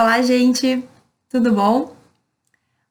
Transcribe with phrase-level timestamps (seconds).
[0.00, 0.84] Olá, gente,
[1.28, 1.92] tudo bom?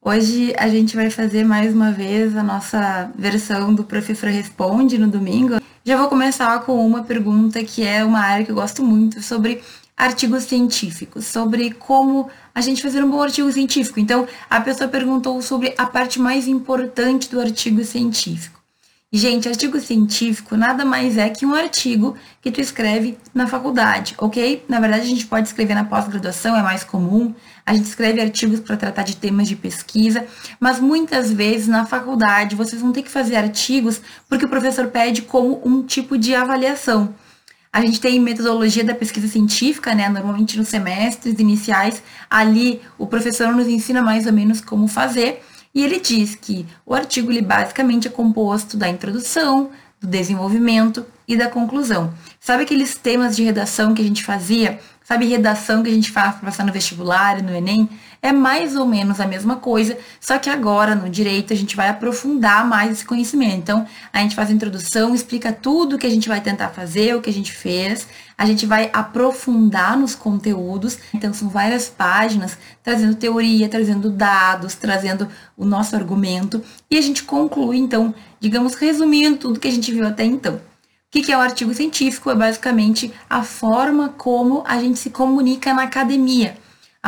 [0.02, 5.08] Hoje a gente vai fazer mais uma vez a nossa versão do Professor Responde no
[5.08, 5.56] domingo.
[5.85, 9.64] Já vou começar com uma pergunta que é uma área que eu gosto muito sobre
[9.96, 14.01] artigos científicos, sobre como a gente fazer um bom artigo científico.
[14.01, 18.56] Então, a pessoa perguntou sobre a parte mais importante do artigo científico.
[19.09, 24.65] Gente, artigo científico nada mais é que um artigo que tu escreve na faculdade, ok?
[24.67, 27.33] Na verdade, a gente pode escrever na pós-graduação, é mais comum.
[27.65, 30.27] A gente escreve artigos para tratar de temas de pesquisa,
[30.59, 35.21] mas muitas vezes na faculdade vocês vão ter que fazer artigos porque o professor pede
[35.21, 37.15] como um tipo de avaliação.
[37.71, 40.09] A gente tem metodologia da pesquisa científica, né?
[40.09, 45.41] Normalmente nos semestres iniciais, ali o professor nos ensina mais ou menos como fazer.
[45.77, 49.70] E ele diz que o artigo ele basicamente é composto da introdução,
[50.02, 52.16] do desenvolvimento e da conclusão.
[52.40, 54.80] Sabe aqueles temas de redação que a gente fazia?
[55.04, 57.88] Sabe redação que a gente faz para passar no vestibular e no Enem?
[58.21, 61.87] É mais ou menos a mesma coisa, só que agora no direito a gente vai
[61.87, 63.57] aprofundar mais esse conhecimento.
[63.57, 67.16] Então, a gente faz a introdução, explica tudo o que a gente vai tentar fazer,
[67.16, 68.08] o que a gente fez,
[68.38, 70.98] a gente vai aprofundar nos conteúdos.
[71.14, 76.62] Então, são várias páginas trazendo teoria, trazendo dados, trazendo o nosso argumento.
[76.90, 80.56] E a gente conclui, então, digamos, resumindo tudo que a gente viu até então.
[80.56, 82.30] O que é o artigo científico?
[82.30, 86.58] É basicamente a forma como a gente se comunica na academia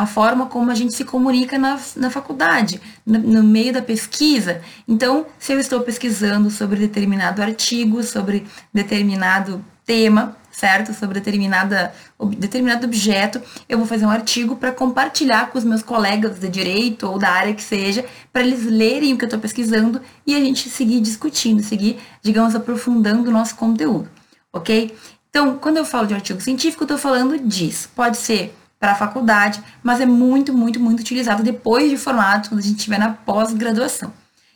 [0.00, 4.62] a forma como a gente se comunica na, na faculdade, no, no, meio da pesquisa.
[4.88, 10.94] Então, se eu estou pesquisando sobre determinado artigo, sobre determinado tema, certo?
[10.94, 11.92] Sobre determinada,
[12.38, 17.06] determinado objeto, eu vou fazer um artigo para compartilhar com os meus colegas de direito
[17.06, 20.40] ou da área que seja, para eles lerem o que eu estou pesquisando e a
[20.40, 24.08] gente seguir discutindo, seguir, digamos, aprofundando o nosso conteúdo,
[24.50, 24.96] ok?
[25.28, 27.90] Então, quando eu falo de artigo científico, eu estou falando disso.
[27.94, 32.60] Pode ser para a faculdade, mas é muito, muito, muito utilizado depois de formado, quando
[32.60, 34.10] a gente estiver na pós-graduação.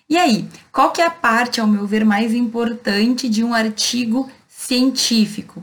[0.09, 4.31] E aí, qual que é a parte, ao meu ver, mais importante de um artigo
[4.49, 5.63] científico?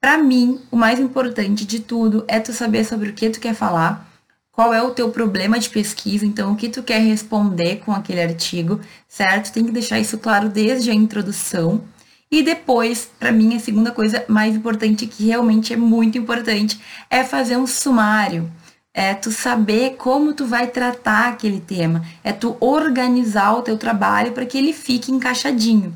[0.00, 3.54] Para mim, o mais importante de tudo é tu saber sobre o que tu quer
[3.54, 4.08] falar,
[4.52, 8.22] qual é o teu problema de pesquisa, então o que tu quer responder com aquele
[8.22, 9.52] artigo, certo?
[9.52, 11.82] Tem que deixar isso claro desde a introdução.
[12.30, 17.22] E depois, para mim, a segunda coisa mais importante, que realmente é muito importante, é
[17.22, 18.50] fazer um sumário.
[18.92, 22.02] É tu saber como tu vai tratar aquele tema.
[22.24, 25.94] É tu organizar o teu trabalho para que ele fique encaixadinho.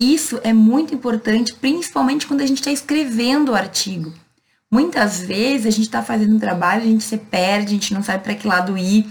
[0.00, 4.12] Isso é muito importante, principalmente quando a gente está escrevendo o artigo.
[4.70, 8.02] Muitas vezes a gente está fazendo um trabalho, a gente se perde, a gente não
[8.02, 9.06] sabe para que lado ir,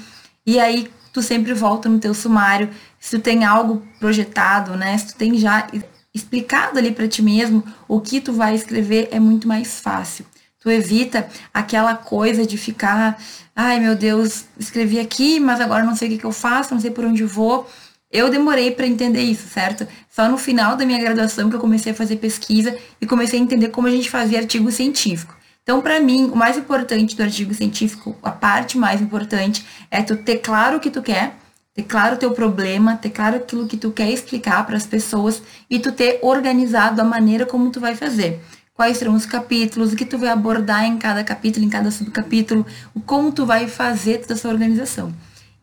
[0.45, 2.69] e aí tu sempre volta no teu sumário.
[2.99, 4.97] Se tu tem algo projetado, né?
[4.97, 5.67] Se tu tem já
[6.13, 10.25] explicado ali para ti mesmo o que tu vai escrever, é muito mais fácil.
[10.59, 13.21] Tu evita aquela coisa de ficar,
[13.55, 16.81] ai meu Deus, escrevi aqui, mas agora não sei o que, que eu faço, não
[16.81, 17.69] sei por onde vou.
[18.11, 19.87] Eu demorei para entender isso, certo?
[20.09, 23.43] Só no final da minha graduação que eu comecei a fazer pesquisa e comecei a
[23.43, 25.37] entender como a gente fazia artigo científico.
[25.61, 30.17] Então, para mim, o mais importante do artigo científico, a parte mais importante, é tu
[30.17, 31.37] ter claro o que tu quer,
[31.79, 35.41] ter claro o teu problema, ter claro aquilo que tu quer explicar para as pessoas
[35.69, 38.41] e tu ter organizado a maneira como tu vai fazer.
[38.73, 42.65] Quais serão os capítulos, o que tu vai abordar em cada capítulo, em cada subcapítulo,
[43.05, 45.13] como tu vai fazer toda essa organização.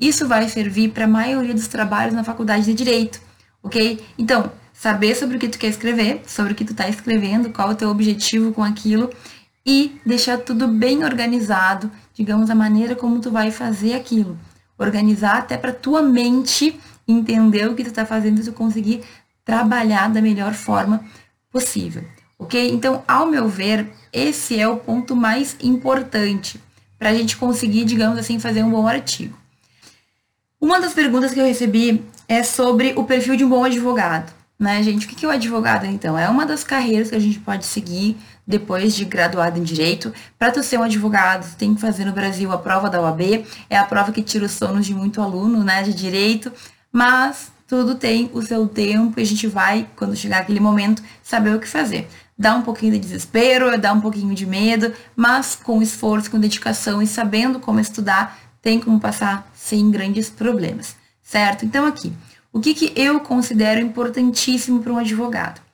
[0.00, 3.20] Isso vai servir para a maioria dos trabalhos na faculdade de direito,
[3.62, 4.02] ok?
[4.18, 7.70] Então, saber sobre o que tu quer escrever, sobre o que tu está escrevendo, qual
[7.70, 9.10] é o teu objetivo com aquilo
[9.64, 14.38] e deixar tudo bem organizado, digamos, a maneira como tu vai fazer aquilo.
[14.78, 16.78] Organizar até para tua mente
[17.08, 19.02] entender o que tu está fazendo e tu conseguir
[19.44, 21.04] trabalhar da melhor forma
[21.50, 22.04] possível,
[22.38, 22.70] ok?
[22.70, 26.60] Então, ao meu ver, esse é o ponto mais importante
[26.98, 29.38] para a gente conseguir, digamos assim, fazer um bom artigo.
[30.60, 34.34] Uma das perguntas que eu recebi é sobre o perfil de um bom advogado.
[34.58, 35.06] Né, gente?
[35.06, 36.18] O que é o advogado, então?
[36.18, 38.16] É uma das carreiras que a gente pode seguir
[38.46, 40.12] depois de graduado em Direito.
[40.38, 43.44] Para tu ser um advogado, tu tem que fazer no Brasil a prova da OAB.
[43.68, 46.52] É a prova que tira os sonos de muito aluno, né, de Direito.
[46.92, 51.54] Mas tudo tem o seu tempo e a gente vai, quando chegar aquele momento, saber
[51.54, 52.08] o que fazer.
[52.38, 57.02] Dá um pouquinho de desespero, dá um pouquinho de medo, mas com esforço, com dedicação
[57.02, 61.64] e sabendo como estudar, tem como passar sem grandes problemas, certo?
[61.64, 62.12] Então aqui,
[62.52, 65.65] o que, que eu considero importantíssimo para um advogado?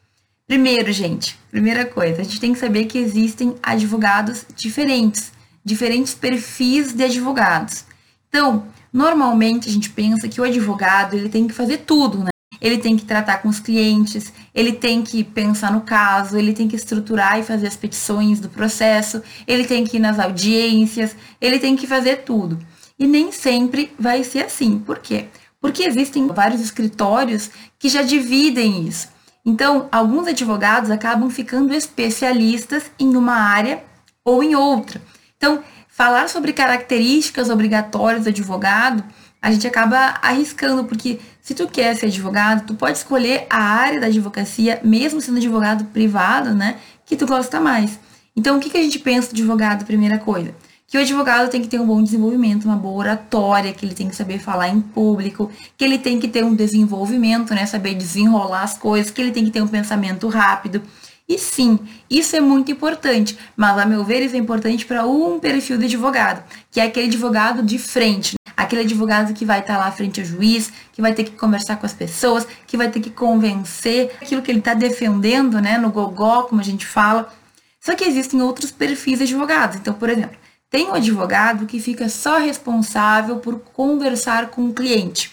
[0.53, 5.33] Primeiro, gente, primeira coisa, a gente tem que saber que existem advogados diferentes,
[5.65, 7.87] diferentes perfis de advogados.
[8.29, 12.29] Então, normalmente a gente pensa que o advogado ele tem que fazer tudo, né?
[12.61, 16.69] ele tem que tratar com os clientes, ele tem que pensar no caso, ele tem
[16.69, 21.59] que estruturar e fazer as petições do processo, ele tem que ir nas audiências, ele
[21.59, 22.59] tem que fazer tudo.
[22.99, 24.79] E nem sempre vai ser assim.
[24.79, 25.29] Por quê?
[25.59, 29.09] Porque existem vários escritórios que já dividem isso.
[29.45, 33.83] Então, alguns advogados acabam ficando especialistas em uma área
[34.25, 35.03] ou em outra.
[35.37, 39.03] Então, falar sobre características obrigatórias do advogado,
[39.41, 44.01] a gente acaba arriscando, porque se tu quer ser advogado, tu pode escolher a área
[44.01, 47.99] da advocacia, mesmo sendo advogado privado, né, que tu gosta mais.
[48.37, 50.55] Então, o que, que a gente pensa do advogado, primeira coisa?
[50.93, 54.11] Que o advogado tem que ter um bom desenvolvimento, uma boa oratória, que ele tem
[54.11, 58.61] que saber falar em público, que ele tem que ter um desenvolvimento, né, saber desenrolar
[58.61, 60.83] as coisas, que ele tem que ter um pensamento rápido.
[61.27, 61.79] E sim,
[62.11, 65.87] isso é muito importante, mas a meu ver isso é importante para um perfil de
[65.87, 70.21] advogado, que é aquele advogado de frente, aquele advogado que vai estar tá lá frente
[70.21, 74.15] ao juiz, que vai ter que conversar com as pessoas, que vai ter que convencer
[74.21, 77.33] aquilo que ele está defendendo, né, no gogó, como a gente fala.
[77.81, 79.77] Só que existem outros perfis de advogados.
[79.77, 80.42] Então, por exemplo,
[80.73, 85.31] tem um advogado que fica só responsável por conversar com o cliente,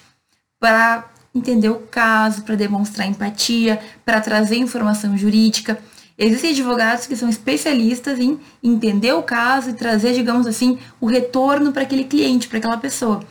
[0.59, 5.79] para entender o caso, para demonstrar empatia, para trazer informação jurídica.
[6.17, 11.71] Existem advogados que são especialistas em entender o caso e trazer, digamos assim, o retorno
[11.71, 13.21] para aquele cliente, para aquela pessoa.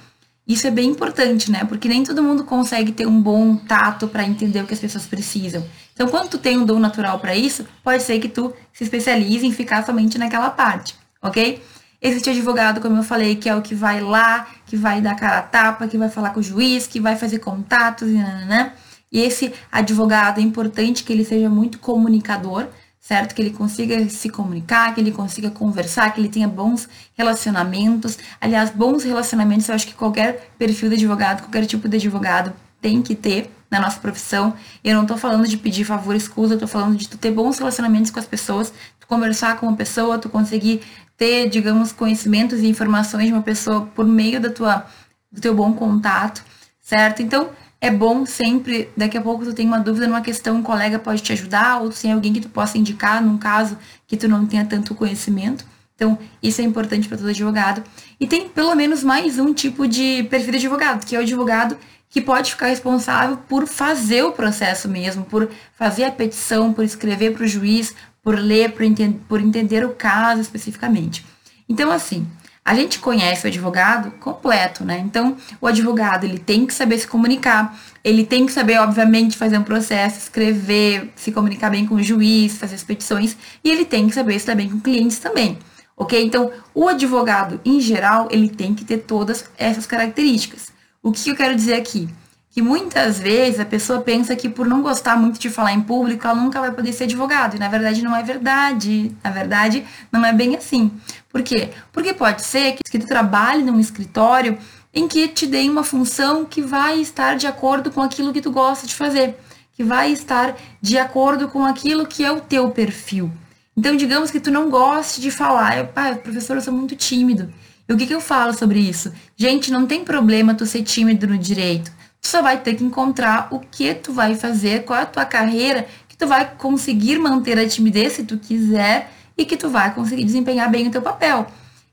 [0.46, 1.66] Isso é bem importante, né?
[1.66, 5.04] Porque nem todo mundo consegue ter um bom tato para entender o que as pessoas
[5.04, 5.62] precisam.
[5.92, 9.46] Então, quando tu tem um dom natural para isso, pode ser que tu se especialize
[9.46, 11.60] em ficar somente naquela parte, ok?
[12.00, 15.38] Existe advogado, como eu falei, que é o que vai lá, que vai dar cara
[15.38, 18.72] a tapa, que vai falar com o juiz, que vai fazer contatos, né?
[19.10, 22.68] E esse advogado é importante que ele seja muito comunicador,
[23.00, 23.34] certo?
[23.34, 28.16] Que ele consiga se comunicar, que ele consiga conversar, que ele tenha bons relacionamentos.
[28.40, 33.02] Aliás, bons relacionamentos, eu acho que qualquer perfil de advogado, qualquer tipo de advogado tem
[33.02, 34.54] que ter na nossa profissão.
[34.84, 37.58] Eu não tô falando de pedir favor, escusa, eu tô falando de tu ter bons
[37.58, 40.80] relacionamentos com as pessoas, tu conversar com uma pessoa, tu conseguir
[41.18, 44.86] ter, digamos, conhecimentos e informações de uma pessoa por meio da tua,
[45.30, 46.42] do teu bom contato,
[46.80, 47.20] certo?
[47.20, 47.50] Então,
[47.80, 51.20] é bom sempre, daqui a pouco tu tem uma dúvida numa questão, um colega pode
[51.20, 53.76] te ajudar, ou tem alguém que tu possa indicar num caso
[54.06, 55.66] que tu não tenha tanto conhecimento.
[55.94, 57.82] Então, isso é importante para todo advogado.
[58.20, 61.76] E tem pelo menos mais um tipo de perfil de advogado, que é o advogado
[62.08, 67.32] que pode ficar responsável por fazer o processo mesmo, por fazer a petição, por escrever
[67.32, 67.94] para o juiz,
[68.28, 68.84] por ler, por,
[69.26, 71.24] por entender o caso especificamente.
[71.66, 72.26] Então, assim,
[72.62, 74.98] a gente conhece o advogado completo, né?
[74.98, 79.56] Então, o advogado, ele tem que saber se comunicar, ele tem que saber, obviamente, fazer
[79.56, 83.34] um processo, escrever, se comunicar bem com o juiz, fazer as petições,
[83.64, 85.58] e ele tem que saber estar bem com clientes também,
[85.96, 86.22] ok?
[86.22, 90.70] Então, o advogado, em geral, ele tem que ter todas essas características.
[91.02, 92.06] O que eu quero dizer aqui?
[92.50, 96.26] Que muitas vezes a pessoa pensa que por não gostar muito de falar em público,
[96.26, 97.56] ela nunca vai poder ser advogado.
[97.56, 99.14] E na verdade não é verdade.
[99.22, 100.90] Na verdade, não é bem assim.
[101.30, 101.70] Por quê?
[101.92, 104.58] Porque pode ser que tu trabalhe num escritório
[104.94, 108.50] em que te dê uma função que vai estar de acordo com aquilo que tu
[108.50, 109.38] gosta de fazer,
[109.74, 113.30] que vai estar de acordo com aquilo que é o teu perfil.
[113.76, 117.52] Então, digamos que tu não goste de falar, eu, ah, professor, eu sou muito tímido.
[117.88, 119.12] E o que, que eu falo sobre isso?
[119.36, 123.48] Gente, não tem problema tu ser tímido no direito tu só vai ter que encontrar
[123.50, 127.58] o que tu vai fazer, qual é a tua carreira, que tu vai conseguir manter
[127.58, 131.46] a timidez se tu quiser e que tu vai conseguir desempenhar bem o teu papel.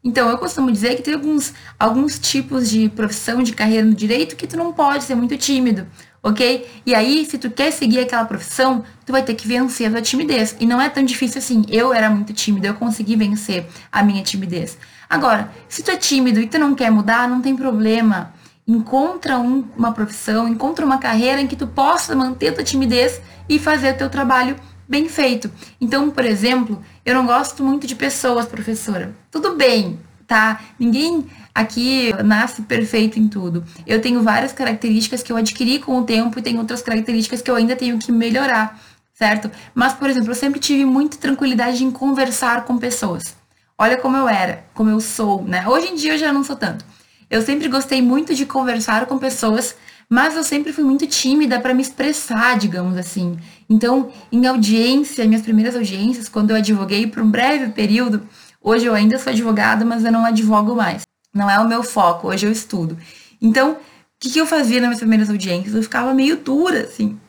[0.05, 4.35] Então, eu costumo dizer que tem alguns, alguns tipos de profissão, de carreira no direito
[4.35, 5.87] que tu não pode ser muito tímido,
[6.21, 6.69] ok?
[6.85, 10.01] E aí, se tu quer seguir aquela profissão, tu vai ter que vencer a tua
[10.03, 10.55] timidez.
[10.59, 11.65] E não é tão difícil assim.
[11.69, 14.77] Eu era muito tímida, eu consegui vencer a minha timidez.
[15.09, 18.31] Agora, se tu é tímido e tu não quer mudar, não tem problema
[18.67, 23.59] encontra um, uma profissão, encontra uma carreira em que tu possa manter tua timidez e
[23.59, 24.55] fazer o teu trabalho
[24.87, 25.51] bem feito.
[25.79, 29.15] Então, por exemplo, eu não gosto muito de pessoas, professora.
[29.29, 30.61] Tudo bem, tá?
[30.79, 33.63] Ninguém aqui nasce perfeito em tudo.
[33.85, 37.49] Eu tenho várias características que eu adquiri com o tempo e tem outras características que
[37.49, 38.79] eu ainda tenho que melhorar,
[39.13, 39.49] certo?
[39.73, 43.35] Mas, por exemplo, eu sempre tive muita tranquilidade em conversar com pessoas.
[43.77, 45.67] Olha como eu era, como eu sou, né?
[45.67, 46.85] Hoje em dia eu já não sou tanto.
[47.29, 49.75] Eu sempre gostei muito de conversar com pessoas,
[50.09, 53.37] mas eu sempre fui muito tímida para me expressar, digamos assim.
[53.69, 58.27] Então, em audiência, minhas primeiras audiências, quando eu advoguei por um breve período,
[58.61, 61.01] hoje eu ainda sou advogada, mas eu não advogo mais.
[61.33, 62.97] Não é o meu foco, hoje eu estudo.
[63.41, 63.77] Então, o
[64.19, 65.75] que, que eu fazia nas minhas primeiras audiências?
[65.75, 67.19] Eu ficava meio dura, assim.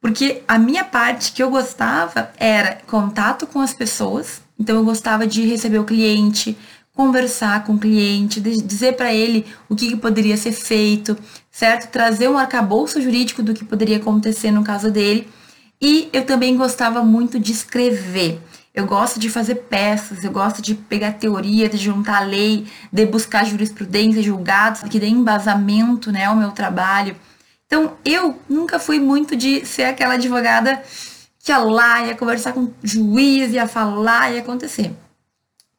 [0.00, 4.42] Porque a minha parte que eu gostava era contato com as pessoas.
[4.58, 6.56] Então, eu gostava de receber o cliente,
[6.94, 11.16] conversar com o cliente, dizer para ele o que, que, poderia ser feito,
[11.50, 11.90] certo?
[11.90, 15.28] Trazer um arcabouço jurídico do que poderia acontecer no caso dele.
[15.82, 18.40] E eu também gostava muito de escrever.
[18.72, 23.44] Eu gosto de fazer peças, eu gosto de pegar teoria, de juntar lei, de buscar
[23.44, 27.16] jurisprudência, julgados, que dê embasamento né, ao meu trabalho.
[27.66, 30.82] Então, eu nunca fui muito de ser aquela advogada
[31.38, 34.92] que ia lá, ia conversar com o juiz, ia falar, ia acontecer.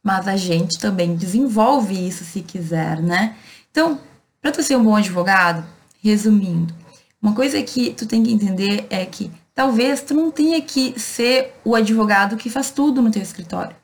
[0.05, 3.35] Mas a gente também desenvolve isso se quiser, né?
[3.71, 3.99] Então,
[4.39, 5.65] para tu ser um bom advogado,
[5.99, 6.71] resumindo,
[7.19, 11.55] uma coisa que tu tem que entender é que talvez tu não tenha que ser
[11.65, 13.75] o advogado que faz tudo no teu escritório.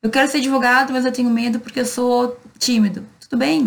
[0.00, 3.04] Eu quero ser advogado, mas eu tenho medo porque eu sou tímido.
[3.18, 3.66] Tudo bem.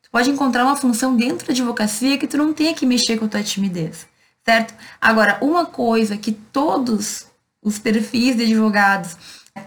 [0.00, 3.24] Tu pode encontrar uma função dentro da advocacia que tu não tenha que mexer com
[3.24, 4.06] a tua timidez,
[4.44, 4.74] certo?
[5.00, 7.26] Agora, uma coisa que todos
[7.60, 9.16] os perfis de advogados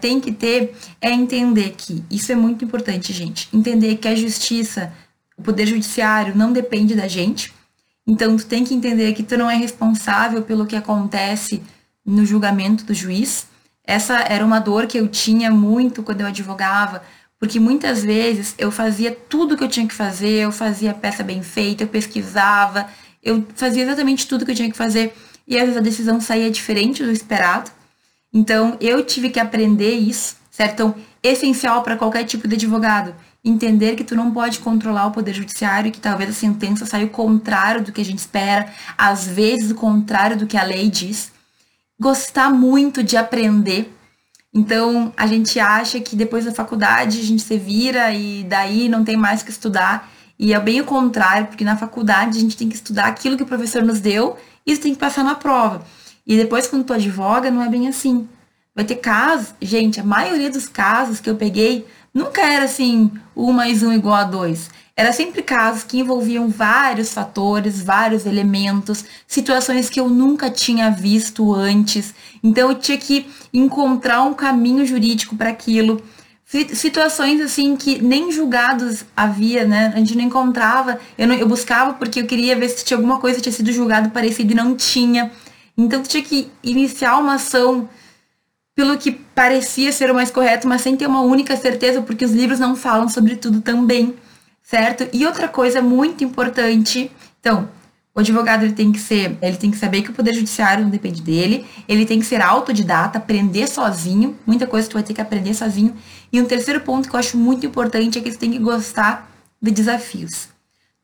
[0.00, 3.48] têm que ter é entender que isso é muito importante, gente.
[3.52, 4.92] Entender que a justiça,
[5.36, 7.54] o poder judiciário não depende da gente,
[8.06, 11.60] então, tu tem que entender que tu não é responsável pelo que acontece
[12.04, 13.48] no julgamento do juiz.
[13.84, 17.02] Essa era uma dor que eu tinha muito quando eu advogava,
[17.38, 20.94] porque muitas vezes eu fazia tudo o que eu tinha que fazer, eu fazia a
[20.94, 22.88] peça bem feita, eu pesquisava,
[23.22, 25.12] eu fazia exatamente tudo que eu tinha que fazer
[25.46, 27.70] e às vezes a decisão saía diferente do esperado.
[28.36, 30.74] Então, eu tive que aprender isso, certo?
[30.74, 35.32] Então, essencial para qualquer tipo de advogado entender que tu não pode controlar o poder
[35.32, 39.26] judiciário e que talvez a sentença saia o contrário do que a gente espera, às
[39.26, 41.32] vezes o contrário do que a lei diz.
[41.98, 43.90] Gostar muito de aprender.
[44.52, 49.02] Então, a gente acha que depois da faculdade a gente se vira e daí não
[49.02, 50.10] tem mais que estudar.
[50.38, 53.44] E é bem o contrário, porque na faculdade a gente tem que estudar aquilo que
[53.44, 55.82] o professor nos deu e isso tem que passar na prova.
[56.26, 58.28] E depois, quando tu advoga, não é bem assim.
[58.74, 63.52] Vai ter casos, gente, a maioria dos casos que eu peguei Nunca era assim, um
[63.52, 64.70] mais um igual a dois.
[64.96, 71.52] Era sempre casos que envolviam vários fatores, vários elementos, situações que eu nunca tinha visto
[71.52, 72.14] antes.
[72.42, 76.02] Então eu tinha que encontrar um caminho jurídico para aquilo.
[76.72, 79.92] Situações assim que nem julgados havia, né?
[79.94, 80.98] A gente não encontrava.
[81.18, 83.70] Eu, não, eu buscava porque eu queria ver se tinha alguma coisa que tinha sido
[83.70, 85.30] julgado parecido e não tinha.
[85.76, 87.88] Então tinha que iniciar uma ação
[88.74, 92.32] pelo que parecia ser o mais correto, mas sem ter uma única certeza, porque os
[92.32, 94.14] livros não falam sobre tudo também,
[94.62, 95.08] certo?
[95.12, 97.68] E outra coisa muito importante, então,
[98.14, 100.90] o advogado ele tem que ser, ele tem que saber que o poder judiciário não
[100.90, 105.20] depende dele, ele tem que ser autodidata, aprender sozinho, muita coisa tu vai ter que
[105.20, 105.94] aprender sozinho.
[106.32, 109.30] E um terceiro ponto que eu acho muito importante é que tu tem que gostar
[109.60, 110.55] de desafios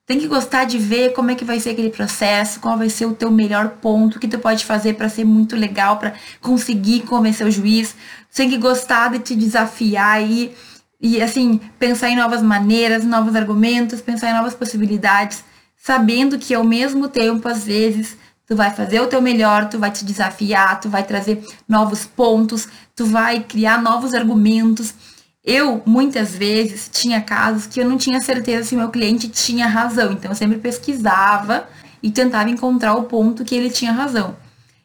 [0.06, 3.06] tem que gostar de ver como é que vai ser aquele processo, qual vai ser
[3.06, 7.02] o teu melhor ponto, o que tu pode fazer para ser muito legal, para conseguir
[7.02, 7.94] convencer o juiz.
[8.34, 10.52] Tem que gostar de te desafiar e,
[11.00, 15.44] e assim, pensar em novas maneiras, novos argumentos, pensar em novas possibilidades,
[15.76, 18.16] sabendo que ao mesmo tempo, às vezes,
[18.46, 22.68] tu vai fazer o teu melhor, tu vai te desafiar, tu vai trazer novos pontos,
[22.94, 24.94] tu vai criar novos argumentos
[25.44, 30.12] eu, muitas vezes, tinha casos que eu não tinha certeza se meu cliente tinha razão.
[30.12, 31.68] Então, eu sempre pesquisava
[32.02, 34.36] e tentava encontrar o ponto que ele tinha razão.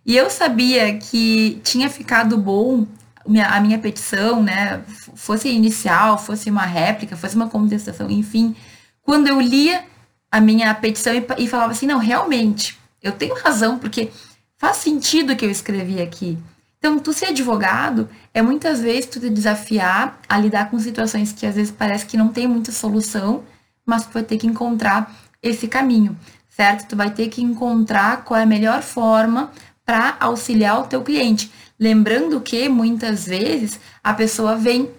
[0.05, 2.87] E eu sabia que tinha ficado bom
[3.25, 4.81] a minha petição, né?
[5.15, 8.55] Fosse inicial, fosse uma réplica, fosse uma contestação, enfim.
[9.03, 9.83] Quando eu lia
[10.31, 14.09] a minha petição e, falava assim, não, realmente, eu tenho razão, porque
[14.57, 16.37] faz sentido o que eu escrevi aqui.
[16.79, 21.45] Então, tu ser advogado é muitas vezes tu te desafiar a lidar com situações que
[21.45, 23.43] às vezes parece que não tem muita solução,
[23.85, 26.17] mas tu vai ter que encontrar esse caminho,
[26.49, 26.87] certo?
[26.89, 29.51] Tu vai ter que encontrar qual é a melhor forma
[29.85, 31.51] para auxiliar o teu cliente.
[31.79, 34.91] Lembrando que muitas vezes a pessoa vem,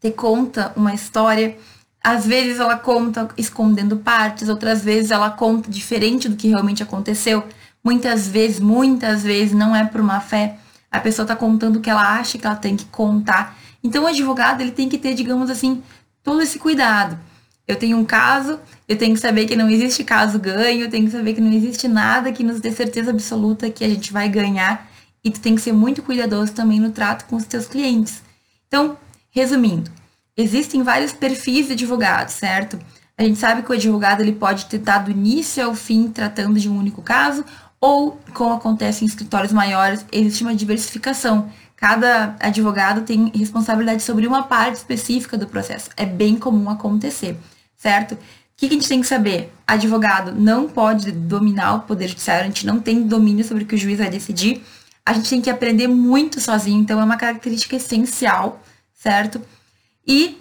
[0.00, 1.56] te conta uma história,
[2.02, 7.44] às vezes ela conta escondendo partes, outras vezes ela conta diferente do que realmente aconteceu.
[7.82, 10.58] Muitas vezes, muitas vezes não é por má fé
[10.90, 13.56] a pessoa está contando o que ela acha que ela tem que contar.
[13.82, 15.82] Então, o advogado ele tem que ter, digamos assim,
[16.22, 17.18] todo esse cuidado.
[17.66, 21.04] Eu tenho um caso, eu tenho que saber que não existe caso ganho, eu tenho
[21.04, 24.28] que saber que não existe nada que nos dê certeza absoluta que a gente vai
[24.28, 24.90] ganhar.
[25.22, 28.22] E tu tem que ser muito cuidadoso também no trato com os teus clientes.
[28.66, 28.96] Então,
[29.30, 29.90] resumindo,
[30.36, 32.78] existem vários perfis de advogados, certo?
[33.16, 36.68] A gente sabe que o advogado ele pode ter dado início ao fim tratando de
[36.68, 37.44] um único caso,
[37.80, 41.50] ou, como acontece em escritórios maiores, existe uma diversificação.
[41.74, 45.88] Cada advogado tem responsabilidade sobre uma parte específica do processo.
[45.96, 47.38] É bem comum acontecer,
[47.74, 48.12] certo?
[48.12, 48.18] O
[48.54, 49.50] que, a gente tem que saber?
[49.66, 53.74] Advogado não pode dominar o poder judiciário, a gente não tem domínio sobre o que
[53.74, 54.62] o juiz vai decidir.
[55.06, 59.40] A gente tem que aprender muito sozinho, então é uma característica essencial, certo?
[60.06, 60.38] E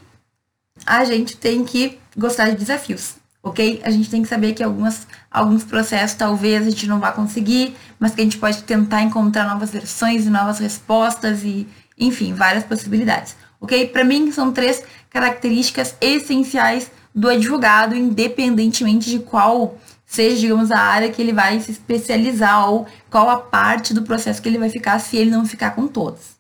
[0.86, 3.16] a gente tem que gostar de desafios,
[3.50, 3.82] ok?
[3.84, 7.76] A gente tem que saber que algumas, alguns processos talvez a gente não vá conseguir,
[8.00, 12.64] mas que a gente pode tentar encontrar novas versões e novas respostas e, enfim, várias
[12.64, 13.88] possibilidades, ok?
[13.88, 21.12] Para mim, são três características essenciais do advogado, independentemente de qual seja, digamos, a área
[21.12, 24.98] que ele vai se especializar ou qual a parte do processo que ele vai ficar,
[25.00, 26.40] se ele não ficar com todas.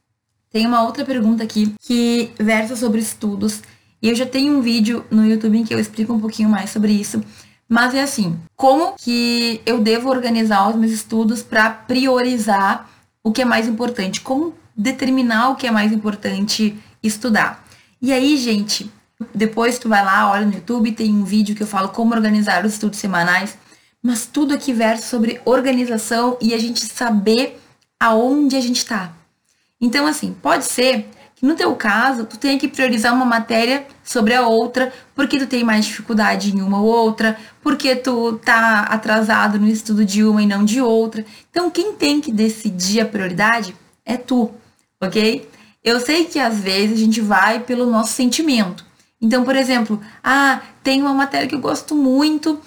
[0.51, 3.61] Tem uma outra pergunta aqui que versa sobre estudos,
[4.01, 6.69] e eu já tenho um vídeo no YouTube em que eu explico um pouquinho mais
[6.69, 7.21] sobre isso,
[7.67, 12.89] mas é assim, como que eu devo organizar os meus estudos para priorizar
[13.23, 14.21] o que é mais importante?
[14.21, 17.63] Como determinar o que é mais importante estudar?
[18.01, 18.91] E aí, gente,
[19.35, 22.65] depois tu vai lá, olha no YouTube, tem um vídeo que eu falo como organizar
[22.65, 23.57] os estudos semanais,
[24.01, 27.59] mas tudo aqui versa sobre organização e a gente saber
[27.99, 29.13] aonde a gente está.
[29.79, 31.07] Então, assim, pode ser
[31.39, 35.47] que no teu caso, tu tenha que priorizar uma matéria sobre a outra, porque tu
[35.47, 40.43] tem mais dificuldade em uma ou outra, porque tu tá atrasado no estudo de uma
[40.43, 41.25] e não de outra.
[41.49, 43.73] Então, quem tem que decidir a prioridade
[44.05, 44.51] é tu,
[45.01, 45.49] ok?
[45.81, 48.85] Eu sei que às vezes a gente vai pelo nosso sentimento.
[49.21, 52.59] Então, por exemplo, ah, tem uma matéria que eu gosto muito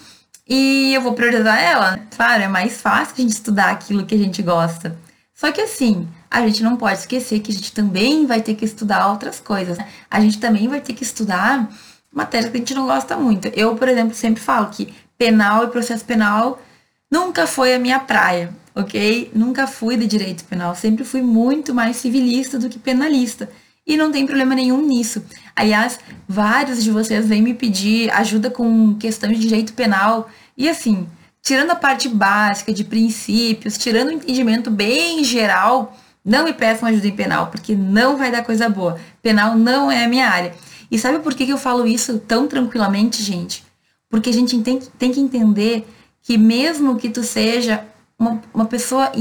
[0.49, 1.99] e eu vou priorizar ela.
[2.15, 4.97] Claro, é mais fácil a gente estudar aquilo que a gente gosta.
[5.31, 8.65] Só que assim, a gente não pode esquecer que a gente também vai ter que
[8.65, 9.77] estudar outras coisas.
[10.09, 11.69] A gente também vai ter que estudar
[12.11, 13.49] matérias que a gente não gosta muito.
[13.49, 16.59] Eu, por exemplo, sempre falo que penal e processo penal
[17.09, 19.31] nunca foi a minha praia, ok?
[19.35, 23.47] Nunca fui de direito penal, sempre fui muito mais civilista do que penalista.
[23.85, 25.23] E não tem problema nenhum nisso.
[25.55, 30.27] Aliás, vários de vocês vêm me pedir ajuda com questões de direito penal.
[30.57, 31.05] E assim,
[31.43, 37.07] tirando a parte básica de princípios, tirando o entendimento bem geral, não me peçam ajuda
[37.07, 38.97] em penal, porque não vai dar coisa boa.
[39.21, 40.53] Penal não é a minha área.
[40.89, 43.63] E sabe por que, eu falo isso tão tranquilamente, gente?
[44.09, 45.87] Porque a gente tem, que entender
[46.21, 47.83] que mesmo que tu seja
[48.17, 49.11] uma, pessoa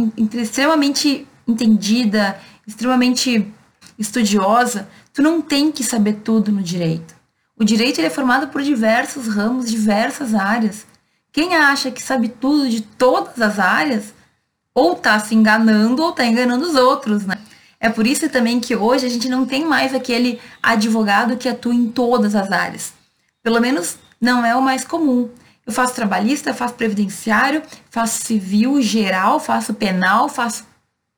[0.41, 3.51] extremamente entendida, extremamente
[3.99, 7.15] estudiosa, tu não tem que saber tudo no direito.
[7.59, 10.87] O direito é formado por diversos ramos, diversas áreas.
[11.33, 14.13] Quem acha que sabe tudo de todas as áreas,
[14.75, 17.39] ou está se enganando ou está enganando os outros, né?
[17.81, 21.75] É por isso também que hoje a gente não tem mais aquele advogado que atua
[21.75, 22.93] em todas as áreas.
[23.43, 25.29] Pelo menos não é o mais comum.
[25.67, 30.65] Eu faço trabalhista, faço previdenciário, faço civil geral, faço penal, faço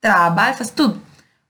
[0.01, 1.01] trabalho, faço tudo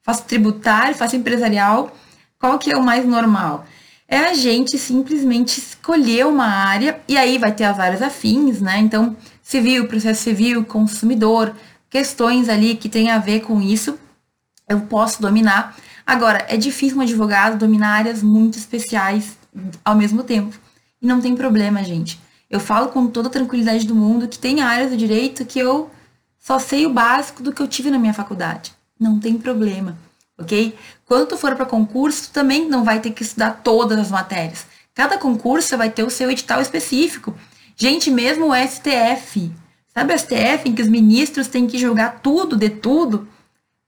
[0.05, 1.97] faço tributário, faço empresarial.
[2.39, 3.65] Qual que é o mais normal?
[4.07, 8.79] É a gente simplesmente escolher uma área e aí vai ter as áreas afins, né?
[8.79, 11.55] Então, civil, processo civil, consumidor,
[11.95, 13.97] questões ali que tem a ver com isso,
[14.69, 15.77] eu posso dominar.
[16.05, 19.39] Agora, é difícil um advogado dominar áreas muito especiais
[19.85, 20.59] ao mesmo tempo.
[21.01, 22.21] E não tem problema, gente.
[22.51, 25.89] Eu falo com toda a tranquilidade do mundo que tem áreas do direito que eu
[26.41, 29.97] só sei o básico do que eu tive na minha faculdade não tem problema,
[30.39, 30.77] ok?
[31.05, 34.67] Quando tu for para concurso, tu também não vai ter que estudar todas as matérias.
[34.95, 37.35] Cada concurso vai ter o seu edital específico.
[37.77, 39.53] Gente, mesmo o STF,
[39.97, 43.29] sabe o STF em que os ministros têm que julgar tudo de tudo?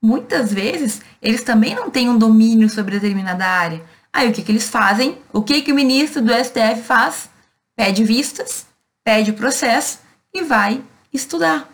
[0.01, 3.83] Muitas vezes eles também não têm um domínio sobre determinada área.
[4.13, 5.19] Aí o que, que eles fazem?
[5.33, 7.29] O que, que o ministro do STF faz?
[7.75, 8.67] Pede vistas,
[9.05, 9.99] pede o processo
[10.33, 11.69] e vai estudar.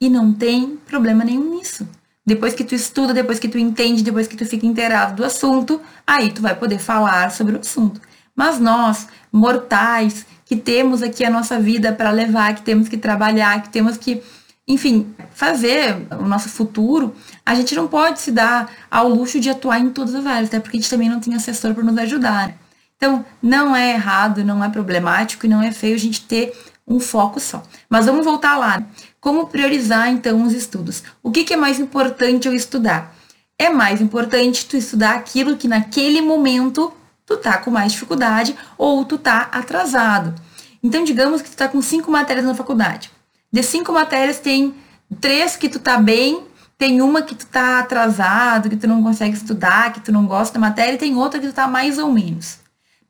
[0.00, 1.88] E não tem problema nenhum nisso.
[2.24, 5.80] Depois que tu estuda, depois que tu entende, depois que tu fica inteirado do assunto,
[6.06, 8.00] aí tu vai poder falar sobre o assunto.
[8.34, 13.62] Mas nós, mortais, que temos aqui a nossa vida para levar, que temos que trabalhar,
[13.62, 14.22] que temos que,
[14.68, 19.80] enfim, fazer o nosso futuro, a gente não pode se dar ao luxo de atuar
[19.80, 22.48] em todas as áreas, até porque a gente também não tem assessor para nos ajudar.
[22.48, 22.54] Né?
[22.98, 26.52] Então, não é errado, não é problemático e não é feio a gente ter
[26.86, 27.62] um foco só.
[27.88, 28.82] Mas vamos voltar lá.
[29.22, 31.02] Como priorizar então os estudos?
[31.22, 33.16] O que, que é mais importante eu estudar?
[33.58, 36.92] É mais importante tu estudar aquilo que naquele momento
[37.36, 40.34] tu tá com mais dificuldade ou tu tá atrasado.
[40.82, 43.10] Então, digamos que tu tá com cinco matérias na faculdade.
[43.52, 44.74] De cinco matérias, tem
[45.20, 46.44] três que tu tá bem,
[46.76, 50.54] tem uma que tu tá atrasado, que tu não consegue estudar, que tu não gosta
[50.54, 52.58] da matéria, e tem outra que tu tá mais ou menos.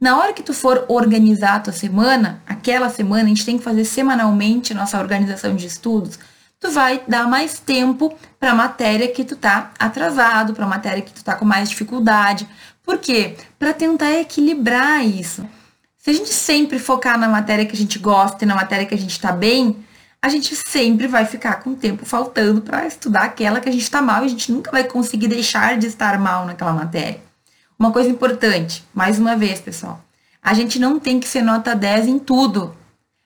[0.01, 3.65] Na hora que tu for organizar a tua semana, aquela semana, a gente tem que
[3.65, 6.19] fazer semanalmente nossa organização de estudos,
[6.61, 11.03] tu vai dar mais tempo para a matéria que tu tá atrasado, para a matéria
[11.03, 12.49] que tu tá com mais dificuldade.
[12.83, 13.37] Por quê?
[13.59, 15.47] Para tentar equilibrar isso.
[15.97, 18.95] Se a gente sempre focar na matéria que a gente gosta e na matéria que
[18.95, 19.77] a gente está bem,
[20.21, 24.03] a gente sempre vai ficar com tempo faltando para estudar aquela que a gente está
[24.03, 27.21] mal e a gente nunca vai conseguir deixar de estar mal naquela matéria.
[27.79, 30.01] Uma coisa importante, mais uma vez, pessoal,
[30.45, 32.77] A gente não tem que ser nota 10 em tudo,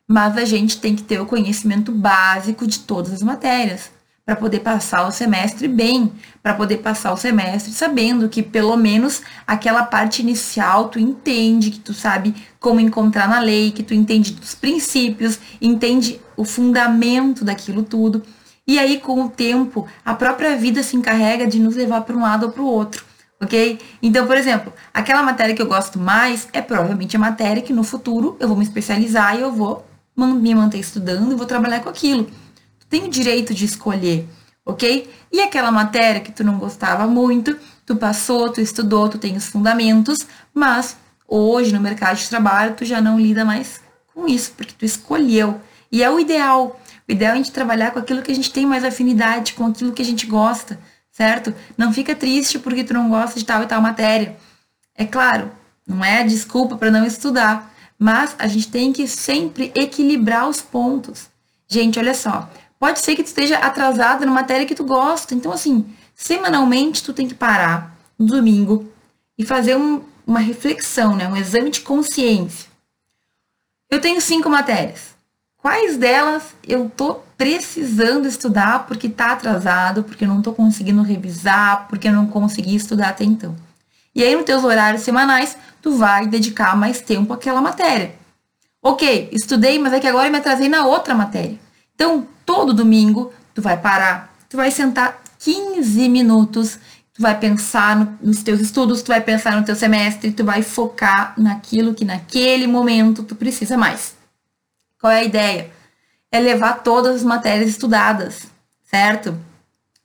[0.07, 3.91] mas a gente tem que ter o conhecimento básico de todas as matérias
[4.27, 6.13] para poder passar o semestre bem,
[6.43, 11.79] para poder passar o semestre sabendo que pelo menos aquela parte inicial tu entende, que
[11.79, 17.85] tu sabe como encontrar na lei, que tu entende dos princípios, entende o fundamento daquilo
[17.85, 18.21] tudo.
[18.67, 22.23] E aí com o tempo, a própria vida se encarrega de nos levar para um
[22.23, 23.05] lado ou para o outro.
[23.41, 23.79] Ok?
[24.03, 27.85] Então, por exemplo, aquela matéria que eu gosto mais é provavelmente a matéria que no
[27.85, 29.87] futuro eu vou me especializar e eu vou
[30.17, 32.29] me manter estudando e vou trabalhar com aquilo
[32.89, 34.29] tem o direito de escolher,
[34.65, 35.11] ok?
[35.33, 39.47] E aquela matéria que tu não gostava muito, tu passou, tu estudou, tu tem os
[39.47, 40.19] fundamentos,
[40.55, 40.97] mas
[41.27, 43.81] hoje no mercado de trabalho tu já não lida mais
[44.15, 45.61] com isso, porque tu escolheu.
[45.91, 46.81] E é o ideal.
[47.09, 49.67] O ideal é a gente trabalhar com aquilo que a gente tem mais afinidade, com
[49.67, 50.79] aquilo que a gente gosta,
[51.13, 51.55] certo?
[51.77, 54.37] Não fica triste porque tu não gosta de tal e tal matéria.
[54.95, 55.51] É claro,
[55.87, 61.29] não é desculpa para não estudar, mas a gente tem que sempre equilibrar os pontos.
[61.69, 65.35] Gente, olha só, Pode ser que tu esteja atrasada na matéria que tu gosta.
[65.35, 68.91] Então, assim, semanalmente tu tem que parar no domingo
[69.39, 71.29] e fazer um, uma reflexão, né?
[71.29, 72.69] Um exame de consciência.
[73.91, 75.15] Eu tenho cinco matérias.
[75.57, 81.89] Quais delas eu tô precisando estudar porque tá atrasado, porque eu não tô conseguindo revisar,
[81.89, 83.55] porque eu não consegui estudar até então?
[84.15, 88.15] E aí, nos teus horários semanais, tu vai dedicar mais tempo àquela matéria.
[88.83, 91.59] Ok, estudei, mas é que agora eu me atrasei na outra matéria.
[91.95, 96.79] Então, todo domingo, tu vai parar, tu vai sentar 15 minutos,
[97.13, 100.63] tu vai pensar no, nos teus estudos, tu vai pensar no teu semestre, tu vai
[100.63, 104.15] focar naquilo que naquele momento tu precisa mais.
[105.01, 105.71] Qual é a ideia?
[106.31, 108.47] É levar todas as matérias estudadas,
[108.85, 109.37] certo?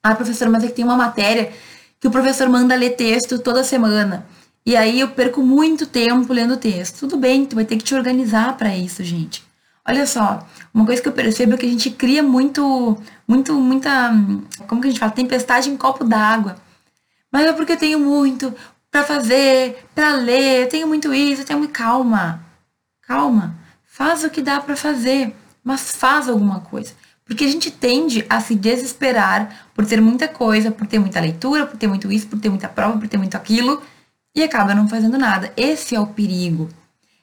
[0.03, 1.53] Ah, professor, mas é que tem uma matéria
[1.99, 4.25] que o professor manda ler texto toda semana.
[4.65, 6.99] E aí eu perco muito tempo lendo texto.
[6.99, 9.43] Tudo bem, tu vai ter que te organizar para isso, gente.
[9.91, 14.09] Olha só, uma coisa que eu percebo é que a gente cria muito, muito, muita,
[14.65, 16.55] como que a gente fala, tempestade em copo d'água.
[17.29, 18.55] Mas é porque eu tenho muito
[18.89, 22.41] para fazer, para ler, eu tenho muito isso, eu tenho muito calma.
[23.01, 23.53] Calma.
[23.83, 26.93] Faz o que dá para fazer, mas faz alguma coisa.
[27.25, 31.67] Porque a gente tende a se desesperar por ter muita coisa, por ter muita leitura,
[31.67, 33.81] por ter muito isso, por ter muita prova, por ter muito aquilo,
[34.33, 35.51] e acaba não fazendo nada.
[35.57, 36.69] Esse é o perigo.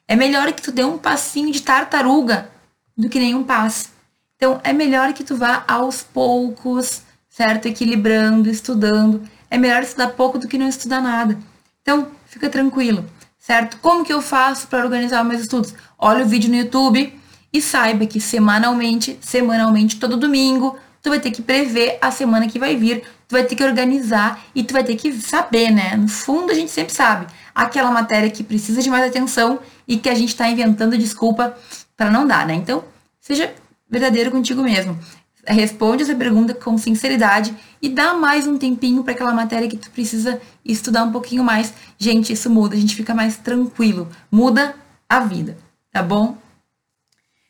[0.07, 2.58] É melhor que tu dê um passinho de tartaruga
[2.99, 3.89] do que nenhum passo.
[4.35, 7.65] Então, é melhor que tu vá aos poucos, certo?
[7.67, 9.23] Equilibrando, estudando.
[9.49, 11.39] É melhor estudar pouco do que não estudar nada.
[11.81, 13.77] Então, fica tranquilo, certo?
[13.81, 15.73] Como que eu faço para organizar meus estudos?
[15.97, 17.17] Olha o vídeo no YouTube
[17.51, 22.59] e saiba que semanalmente, semanalmente, todo domingo, tu vai ter que prever a semana que
[22.59, 25.95] vai vir, tu vai ter que organizar e tu vai ter que saber, né?
[25.95, 30.09] No fundo, a gente sempre sabe aquela matéria que precisa de mais atenção e que
[30.09, 31.57] a gente está inventando desculpa
[31.99, 32.53] para não dar, né?
[32.53, 32.85] Então,
[33.19, 33.53] seja
[33.89, 34.97] verdadeiro contigo mesmo.
[35.45, 39.91] Responde essa pergunta com sinceridade e dá mais um tempinho para aquela matéria que tu
[39.91, 41.73] precisa estudar um pouquinho mais.
[41.97, 44.75] Gente, isso muda, a gente fica mais tranquilo, muda
[45.09, 45.57] a vida,
[45.91, 46.37] tá bom?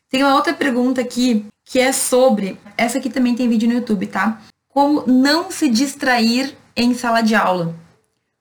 [0.08, 4.08] Tem uma outra pergunta aqui que é sobre, essa aqui também tem vídeo no YouTube,
[4.08, 4.40] tá?
[4.68, 7.72] Como não se distrair em sala de aula.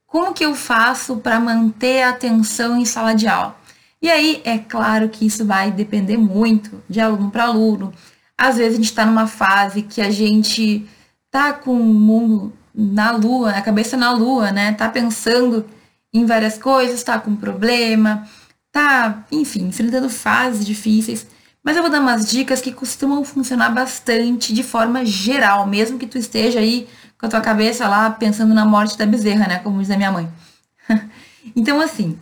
[0.08, 3.59] Como que eu faço para manter a atenção em sala de aula?
[4.02, 7.94] E aí, é claro que isso vai depender muito de aluno para aluno.
[8.38, 10.88] Às vezes a gente está numa fase que a gente
[11.30, 14.74] tá com o mundo na lua, a cabeça na lua, né?
[14.74, 15.66] Tá pensando
[16.14, 18.28] em várias coisas, tá com problema,
[18.72, 21.28] tá, enfim, enfrentando fases difíceis.
[21.64, 26.08] Mas eu vou dar umas dicas que costumam funcionar bastante de forma geral, mesmo que
[26.08, 29.60] tu esteja aí com a tua cabeça lá pensando na morte da bezerra, né?
[29.60, 30.30] Como diz a minha mãe.
[31.56, 32.18] então, assim,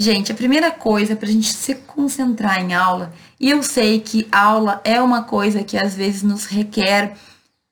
[0.00, 4.26] gente, a primeira coisa para a gente se concentrar em aula, e eu sei que
[4.32, 7.14] aula é uma coisa que às vezes nos requer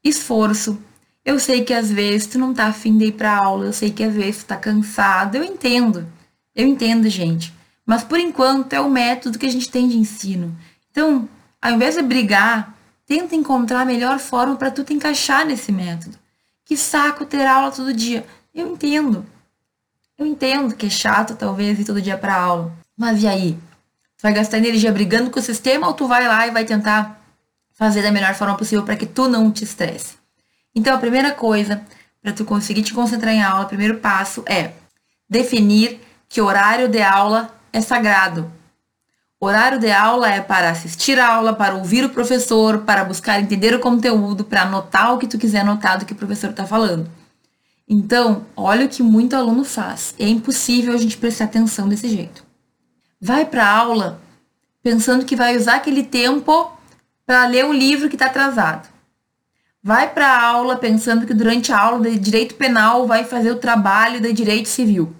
[0.04, 0.78] esforço.
[1.24, 3.90] Eu sei que às vezes tu não tá afim de ir pra aula, eu sei
[3.90, 6.06] que às vezes tu tá cansado, eu entendo.
[6.54, 7.50] Eu entendo, gente.
[7.86, 10.54] Mas por enquanto é o método que a gente tem de ensino.
[10.90, 11.26] Então,
[11.62, 16.18] ao invés de brigar, tenta encontrar a melhor forma para tu te encaixar nesse método.
[16.62, 18.26] Que saco ter aula todo dia.
[18.54, 19.24] Eu entendo.
[20.18, 22.72] Eu entendo que é chato, talvez, ir todo dia para aula.
[22.96, 23.52] Mas e aí?
[23.52, 27.22] Tu vai gastar energia brigando com o sistema ou tu vai lá e vai tentar
[27.72, 30.16] fazer da melhor forma possível para que tu não te estresse?
[30.74, 31.80] Então, a primeira coisa
[32.20, 34.72] para tu conseguir te concentrar em aula, o primeiro passo é
[35.30, 38.50] definir que horário de aula é sagrado.
[39.40, 43.72] Horário de aula é para assistir a aula, para ouvir o professor, para buscar entender
[43.72, 47.08] o conteúdo, para anotar o que tu quiser anotar do que o professor está falando.
[47.88, 50.14] Então, olha o que muito aluno faz.
[50.18, 52.44] É impossível a gente prestar atenção desse jeito.
[53.20, 54.20] vai para aula
[54.82, 56.70] pensando que vai usar aquele tempo
[57.26, 58.88] para ler um livro que está atrasado.
[59.82, 63.56] Vai para a aula pensando que durante a aula de direito penal vai fazer o
[63.56, 65.14] trabalho de direito civil.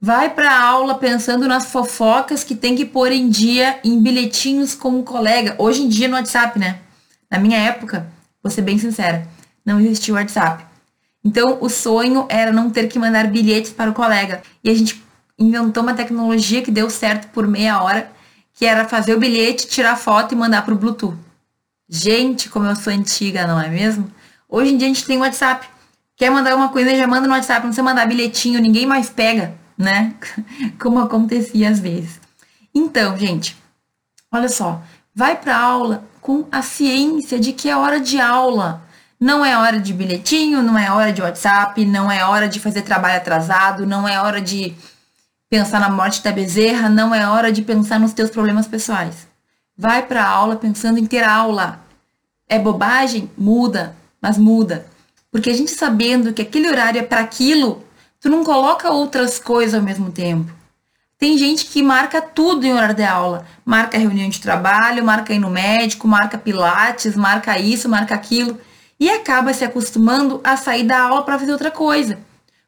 [0.00, 4.74] Vai para a aula pensando nas fofocas que tem que pôr em dia em bilhetinhos
[4.74, 5.54] com o colega.
[5.58, 6.80] Hoje em dia no WhatsApp, né?
[7.30, 8.06] Na minha época,
[8.42, 9.26] vou ser bem sincera,
[9.64, 10.64] não existia o WhatsApp.
[11.26, 14.42] Então, o sonho era não ter que mandar bilhetes para o colega.
[14.62, 15.02] E a gente
[15.36, 18.12] inventou uma tecnologia que deu certo por meia hora,
[18.54, 21.18] que era fazer o bilhete, tirar foto e mandar para o Bluetooth.
[21.88, 24.08] Gente, como eu sou antiga, não é mesmo?
[24.48, 25.66] Hoje em dia a gente tem WhatsApp.
[26.16, 27.62] Quer mandar uma coisa, já manda no WhatsApp.
[27.62, 30.14] Não precisa mandar bilhetinho, ninguém mais pega, né?
[30.78, 32.20] Como acontecia às vezes.
[32.72, 33.56] Então, gente,
[34.30, 34.80] olha só.
[35.12, 38.85] Vai para aula com a ciência de que é hora de aula.
[39.18, 42.82] Não é hora de bilhetinho, não é hora de WhatsApp, não é hora de fazer
[42.82, 44.74] trabalho atrasado, não é hora de
[45.48, 49.26] pensar na morte da bezerra, não é hora de pensar nos teus problemas pessoais.
[49.76, 51.80] Vai para a aula pensando em ter aula.
[52.46, 53.30] É bobagem?
[53.38, 54.86] Muda, mas muda.
[55.30, 57.84] Porque a gente sabendo que aquele horário é para aquilo,
[58.20, 60.52] tu não coloca outras coisas ao mesmo tempo.
[61.18, 63.46] Tem gente que marca tudo em horário de aula.
[63.64, 68.60] Marca reunião de trabalho, marca ir no médico, marca pilates, marca isso, marca aquilo
[68.98, 72.18] e acaba se acostumando a sair da aula para fazer outra coisa.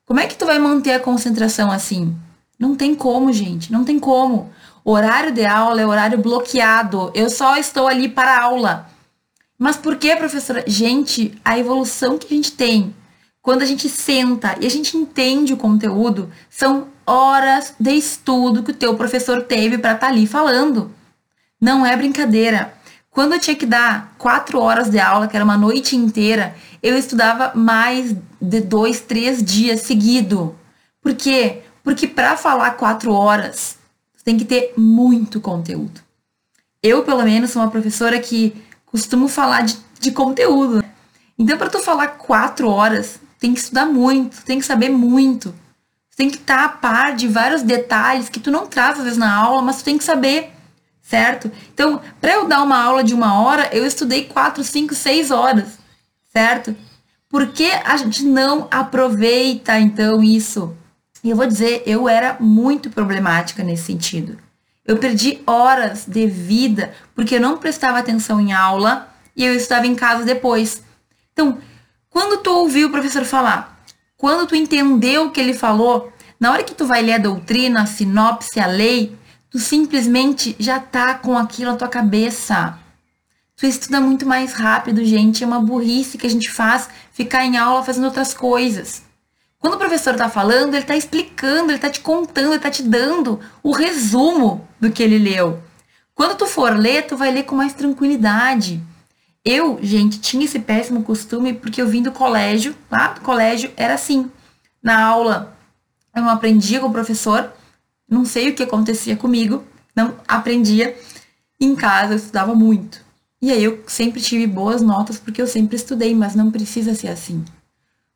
[0.04, 2.16] Como é que tu vai manter a concentração assim?
[2.58, 4.50] Não tem como, gente, não tem como.
[4.84, 7.10] Horário de aula é horário bloqueado.
[7.14, 8.88] Eu só estou ali para aula.
[9.58, 10.64] Mas por que, professora?
[10.66, 12.94] Gente, a evolução que a gente tem
[13.48, 18.72] quando a gente senta e a gente entende o conteúdo, são horas de estudo que
[18.72, 20.90] o teu professor teve para estar tá ali falando.
[21.58, 22.74] Não é brincadeira.
[23.18, 26.96] Quando eu tinha que dar quatro horas de aula, que era uma noite inteira, eu
[26.96, 30.54] estudava mais de dois, três dias seguido.
[31.02, 31.62] Por quê?
[31.82, 33.76] Porque para falar quatro horas,
[34.22, 36.00] tem que ter muito conteúdo.
[36.80, 38.54] Eu, pelo menos, sou uma professora que
[38.86, 40.84] costumo falar de, de conteúdo.
[41.36, 45.52] Então, para tu falar quatro horas, tem que estudar muito, tem que saber muito.
[46.16, 49.34] Tem que estar a par de vários detalhes que tu não traz às vezes na
[49.34, 50.52] aula, mas tu tem que saber
[51.08, 51.50] certo?
[51.72, 55.78] Então, para eu dar uma aula de uma hora, eu estudei quatro, cinco, seis horas,
[56.30, 56.76] certo?
[57.30, 60.76] Por que a gente não aproveita então isso?
[61.24, 64.38] E eu vou dizer, eu era muito problemática nesse sentido.
[64.84, 69.86] Eu perdi horas de vida porque eu não prestava atenção em aula e eu estava
[69.86, 70.82] em casa depois.
[71.32, 71.58] Então,
[72.10, 73.82] quando tu ouviu o professor falar,
[74.16, 77.82] quando tu entendeu o que ele falou, na hora que tu vai ler a doutrina,
[77.82, 79.17] a sinopse, a lei,
[79.50, 82.78] Tu simplesmente já tá com aquilo na tua cabeça.
[83.56, 85.42] Tu estuda muito mais rápido, gente.
[85.42, 89.02] É uma burrice que a gente faz ficar em aula fazendo outras coisas.
[89.58, 92.82] Quando o professor tá falando, ele tá explicando, ele tá te contando, ele tá te
[92.82, 95.60] dando o resumo do que ele leu.
[96.14, 98.80] Quando tu for ler, tu vai ler com mais tranquilidade.
[99.44, 103.94] Eu, gente, tinha esse péssimo costume porque eu vim do colégio, lá do colégio era
[103.94, 104.30] assim.
[104.82, 105.56] Na aula,
[106.14, 107.52] eu não aprendia com o professor,
[108.08, 110.96] não sei o que acontecia comigo, não aprendia.
[111.60, 113.04] Em casa eu estudava muito.
[113.40, 117.08] E aí eu sempre tive boas notas porque eu sempre estudei, mas não precisa ser
[117.08, 117.44] assim.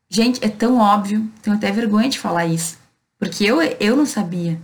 [0.08, 2.76] Gente, é tão óbvio, tenho até vergonha de falar isso,
[3.18, 4.60] porque eu, eu não sabia,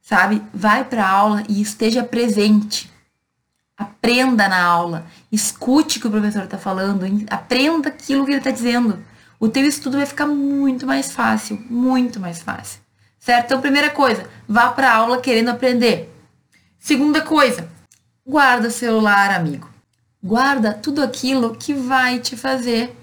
[0.00, 0.42] sabe?
[0.54, 2.90] Vai para aula e esteja presente.
[3.76, 8.50] Aprenda na aula, escute o que o professor está falando, aprenda aquilo que ele está
[8.50, 9.02] dizendo.
[9.40, 12.81] O teu estudo vai ficar muito mais fácil, muito mais fácil.
[13.22, 13.44] Certo?
[13.44, 16.12] Então, primeira coisa, vá para aula querendo aprender.
[16.76, 17.70] Segunda coisa,
[18.26, 19.70] guarda celular, amigo.
[20.20, 22.96] Guarda tudo aquilo que vai te fazer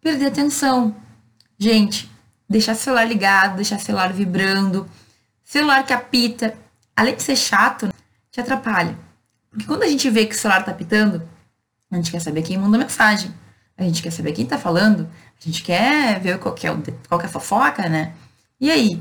[0.00, 0.96] perder atenção.
[1.56, 2.10] Gente,
[2.48, 4.90] deixar celular ligado, deixar celular vibrando,
[5.44, 6.58] celular que apita,
[6.96, 7.94] além de ser chato,
[8.32, 8.98] te atrapalha.
[9.50, 11.22] Porque quando a gente vê que o celular tá apitando,
[11.92, 13.32] a gente quer saber quem mandou mensagem.
[13.78, 15.08] A gente quer saber quem tá falando.
[15.40, 16.70] A gente quer ver qual que é,
[17.08, 18.14] qual que é a fofoca, né?
[18.60, 19.00] E aí,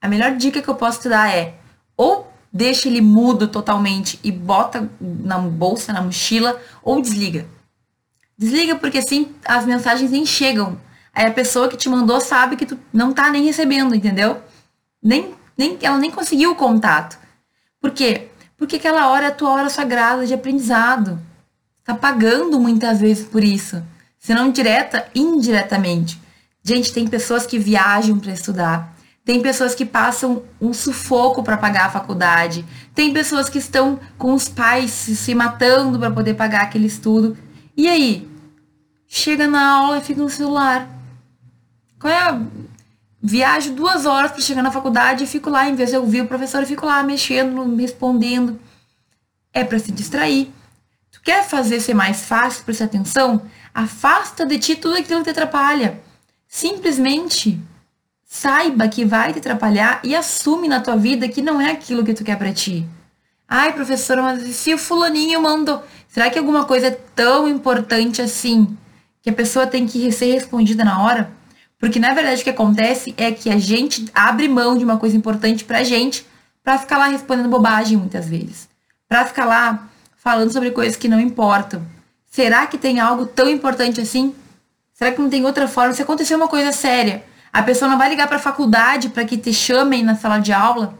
[0.00, 1.54] a melhor dica que eu posso te dar é
[1.96, 7.46] ou deixa ele mudo totalmente e bota na bolsa, na mochila, ou desliga.
[8.36, 10.80] Desliga porque assim as mensagens nem chegam.
[11.12, 14.42] Aí a pessoa que te mandou sabe que tu não tá nem recebendo, entendeu?
[15.02, 17.18] Nem, nem, ela nem conseguiu o contato.
[17.80, 18.28] Por quê?
[18.56, 21.20] Porque aquela hora é a tua hora sagrada de aprendizado.
[21.84, 23.82] Tá pagando muitas vezes por isso.
[24.18, 26.20] Se não direta, indiretamente.
[26.62, 28.94] Gente, tem pessoas que viajam para estudar.
[29.24, 32.64] Tem pessoas que passam um sufoco para pagar a faculdade.
[32.94, 37.36] Tem pessoas que estão com os pais se matando para poder pagar aquele estudo.
[37.76, 38.28] E aí?
[39.06, 40.88] Chega na aula e fica no celular.
[41.98, 42.40] Qual é a...
[43.22, 46.26] viajo duas horas para chegar na faculdde e fico lá, em vez de ouvir o
[46.26, 48.58] professor, eu fico lá mexendo, respondendo.
[49.52, 50.50] É para se distrair.
[51.12, 53.42] Tu quer fazer ser mais fácil, prestar atenção?
[53.74, 56.00] Afasta de ti tudo aquilo que te atrapalha.
[56.48, 57.60] Simplesmente
[58.32, 62.14] saiba que vai te atrapalhar e assume na tua vida que não é aquilo que
[62.14, 62.86] tu quer para ti.
[63.46, 68.78] Ai, professora, mas se o fulaninho mandou, será que alguma coisa é tão importante assim
[69.20, 71.32] que a pessoa tem que ser respondida na hora?
[71.76, 75.16] Porque na verdade o que acontece é que a gente abre mão de uma coisa
[75.16, 76.24] importante pra gente
[76.62, 78.68] para ficar lá respondendo bobagem muitas vezes.
[79.08, 81.84] Para ficar lá falando sobre coisas que não importam.
[82.30, 84.32] Será que tem algo tão importante assim?
[84.94, 85.92] Será que não tem outra forma?
[85.94, 89.36] Se acontecer uma coisa séria, a pessoa não vai ligar para a faculdade para que
[89.36, 90.98] te chamem na sala de aula?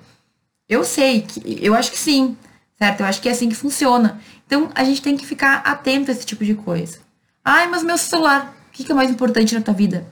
[0.69, 2.37] Eu sei, que, eu acho que sim,
[2.79, 3.01] certo?
[3.01, 4.21] Eu acho que é assim que funciona.
[4.47, 6.99] Então a gente tem que ficar atento a esse tipo de coisa.
[7.45, 10.07] Ai, mas meu celular, o que é mais importante na tua vida?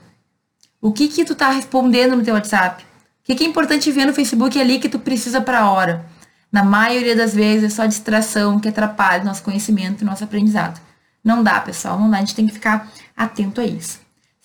[0.81, 2.83] O que que tu tá respondendo no teu WhatsApp?
[2.83, 2.87] O
[3.23, 6.05] que, que é importante ver no Facebook ali que tu precisa para a hora?
[6.51, 10.81] Na maioria das vezes é só distração que atrapalha nosso conhecimento e nosso aprendizado.
[11.23, 12.17] Não dá, pessoal, não dá.
[12.17, 13.99] A gente tem que ficar atento a isso.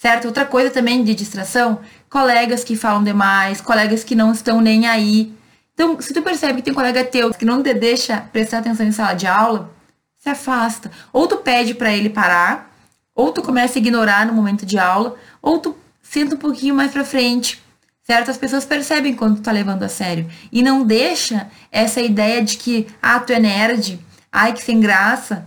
[0.04, 0.26] Certo?
[0.26, 5.32] Outra coisa também de distração, colegas que falam demais, colegas que não estão nem aí.
[5.72, 8.84] Então, se tu percebe que tem um colega teu que não te deixa prestar atenção
[8.84, 9.70] em sala de aula,
[10.18, 10.90] se afasta.
[11.10, 12.70] Ou tu pede para ele parar,
[13.14, 16.92] ou tu começa a ignorar no momento de aula, ou tu senta um pouquinho mais
[16.92, 17.62] para frente,
[18.02, 18.30] certo?
[18.30, 20.28] As pessoas percebem quando tu tá levando a sério.
[20.52, 23.98] E não deixa essa ideia de que, ah, tu é nerd,
[24.30, 25.46] ai, que sem graça.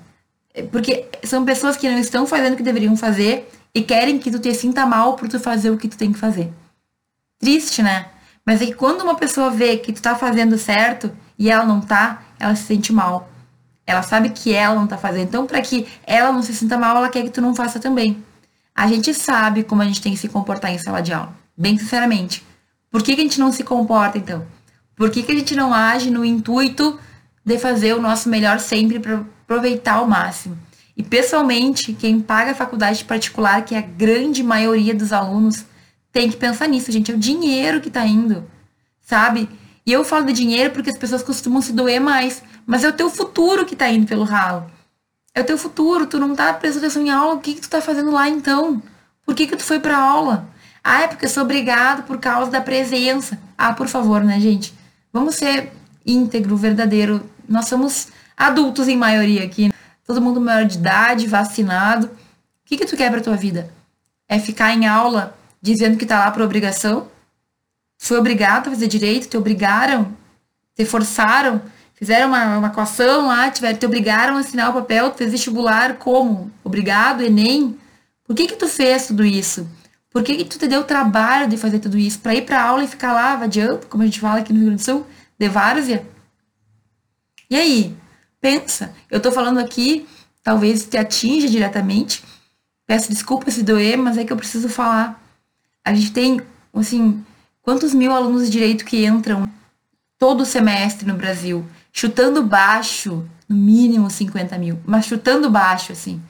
[0.71, 4.39] Porque são pessoas que não estão fazendo o que deveriam fazer e querem que tu
[4.39, 6.51] te sinta mal por tu fazer o que tu tem que fazer.
[7.39, 8.07] Triste, né?
[8.43, 11.79] Mas é que quando uma pessoa vê que tu tá fazendo certo e ela não
[11.79, 13.29] tá, ela se sente mal.
[13.85, 15.27] Ela sabe que ela não tá fazendo.
[15.27, 18.23] Então, para que ela não se sinta mal, ela quer que tu não faça também.
[18.73, 21.35] A gente sabe como a gente tem que se comportar em sala de aula.
[21.55, 22.43] Bem sinceramente.
[22.89, 24.45] Por que, que a gente não se comporta, então?
[24.95, 26.99] Por que, que a gente não age no intuito
[27.45, 30.57] de fazer o nosso melhor sempre para aproveitar ao máximo?
[30.97, 35.63] E, pessoalmente, quem paga a faculdade particular, que é a grande maioria dos alunos,
[36.11, 37.11] tem que pensar nisso, gente.
[37.11, 38.43] É o dinheiro que está indo,
[38.99, 39.47] sabe?
[39.85, 42.93] E eu falo de dinheiro porque as pessoas costumam se doer mais, mas é o
[42.93, 44.71] teu futuro que está indo pelo ralo.
[45.35, 47.69] É o teu futuro, tu não tá prestando atenção em aula, o que, que tu
[47.69, 48.81] tá fazendo lá então?
[49.23, 50.49] Por que, que tu foi pra aula?
[50.83, 53.37] Ah, é porque eu sou obrigado por causa da presença.
[53.55, 54.73] Ah, por favor, né, gente?
[55.13, 55.71] Vamos ser
[56.03, 57.21] íntegro, verdadeiro.
[57.47, 59.71] Nós somos adultos em maioria aqui.
[60.07, 62.07] Todo mundo maior de idade, vacinado.
[62.07, 62.09] O
[62.65, 63.71] que, que tu quer pra tua vida?
[64.27, 67.07] É ficar em aula dizendo que tá lá por obrigação?
[67.99, 69.27] Foi obrigado a fazer direito?
[69.27, 70.15] Te obrigaram?
[70.75, 71.61] Te forçaram?
[71.97, 75.97] fizeram uma, uma equação lá, tiveram, te obrigaram a assinar o papel, tu fez vestibular
[75.97, 76.51] como?
[76.63, 77.75] Obrigado, Enem?
[78.23, 79.67] Por que que tu fez tudo isso?
[80.11, 82.19] Por que que tu te deu o trabalho de fazer tudo isso?
[82.19, 84.67] Para ir para aula e ficar lá, vadiando, como a gente fala aqui no Rio
[84.67, 85.07] Grande do Sul,
[85.39, 86.05] de várzea?
[87.49, 87.97] E aí?
[88.39, 90.07] Pensa, eu tô falando aqui,
[90.43, 92.23] talvez te atinja diretamente,
[92.85, 95.21] peço desculpa se doer, mas é que eu preciso falar.
[95.83, 96.41] A gente tem,
[96.73, 97.23] assim,
[97.61, 99.47] quantos mil alunos de direito que entram
[100.17, 101.65] todo semestre no Brasil?
[101.97, 106.21] chutando baixo, no mínimo 50 mil, mas chutando baixo, assim,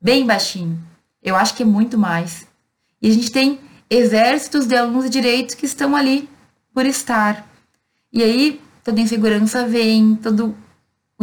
[0.00, 0.80] bem baixinho.
[1.22, 2.46] Eu acho que é muito mais.
[3.02, 6.26] E a gente tem exércitos de alunos de direito que estão ali
[6.72, 7.46] por estar.
[8.10, 10.56] E aí toda insegurança vem, todo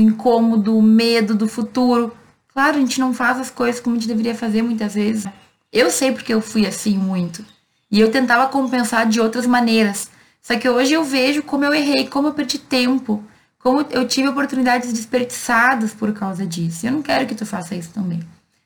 [0.02, 2.16] incômodo, o medo do futuro.
[2.54, 5.26] Claro, a gente não faz as coisas como a gente deveria fazer muitas vezes.
[5.72, 7.46] Eu sei porque eu fui assim muito.
[7.90, 10.10] E eu tentava compensar de outras maneiras.
[10.42, 13.24] Só que hoje eu vejo como eu errei, como eu perdi tempo,
[13.60, 16.86] como eu tive oportunidades desperdiçadas por causa disso.
[16.86, 18.20] Eu não quero que tu faça isso também,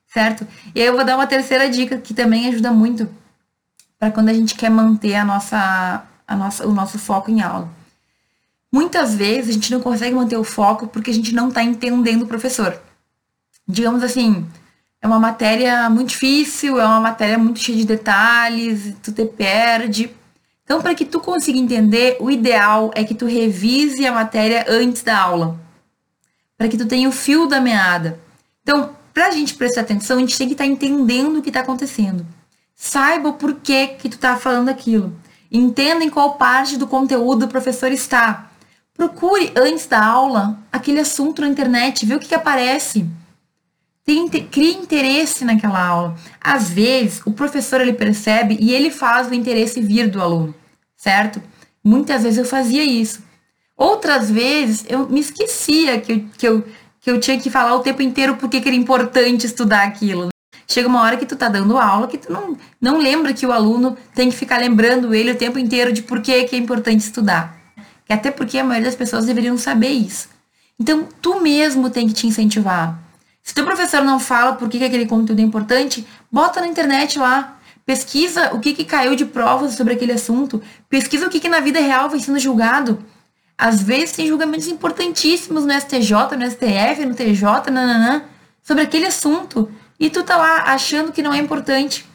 [0.07, 0.47] certo?
[0.73, 3.09] E aí eu vou dar uma terceira dica que também ajuda muito
[3.99, 7.69] para quando a gente quer manter a nossa, a nossa, o nosso foco em aula.
[8.75, 12.23] Muitas vezes a gente não consegue manter o foco porque a gente não está entendendo
[12.23, 12.77] o professor.
[13.65, 14.45] Digamos assim,
[15.01, 20.13] é uma matéria muito difícil, é uma matéria muito cheia de detalhes, tu te perde.
[20.65, 25.03] Então, para que tu consiga entender, o ideal é que tu revise a matéria antes
[25.03, 25.57] da aula,
[26.57, 28.19] para que tu tenha o fio da meada.
[28.61, 31.49] Então, para a gente prestar atenção, a gente tem que estar tá entendendo o que
[31.49, 32.27] está acontecendo.
[32.75, 35.17] Saiba o porquê que tu está falando aquilo.
[35.49, 38.51] Entenda em qual parte do conteúdo o professor está.
[38.97, 43.05] Procure antes da aula aquele assunto na internet, vê o que, que aparece.
[44.51, 46.15] Crie interesse naquela aula.
[46.39, 50.55] Às vezes, o professor ele percebe e ele faz o interesse vir do aluno,
[50.95, 51.41] certo?
[51.83, 53.21] Muitas vezes eu fazia isso.
[53.75, 56.65] Outras vezes eu me esquecia que eu, que eu,
[57.01, 60.29] que eu tinha que falar o tempo inteiro porque que era importante estudar aquilo.
[60.67, 63.51] Chega uma hora que tu tá dando aula que tu não, não lembra que o
[63.51, 67.64] aluno tem que ficar lembrando ele o tempo inteiro de por que é importante estudar.
[68.07, 70.29] E até porque a maioria das pessoas deveriam saber isso.
[70.79, 72.99] Então, tu mesmo tem que te incentivar.
[73.41, 77.19] Se teu professor não fala por que, que aquele conteúdo é importante, bota na internet
[77.19, 77.59] lá.
[77.85, 80.61] Pesquisa o que, que caiu de provas sobre aquele assunto.
[80.89, 82.97] Pesquisa o que, que na vida real vai sendo julgado.
[83.57, 88.23] Às vezes tem julgamentos importantíssimos no STJ, no STF, no TJ, nananã,
[88.63, 89.71] sobre aquele assunto.
[89.99, 92.05] E tu tá lá achando que não é importante.